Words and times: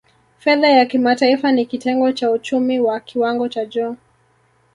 Fedha 0.39 0.67
ya 0.69 0.85
kimataifa 0.85 1.51
ni 1.51 1.65
kitengo 1.65 2.11
cha 2.11 2.31
uchumi 2.31 2.79
wa 2.79 2.99
kiwango 2.99 3.47
cha 3.49 3.65
juu 3.65 3.95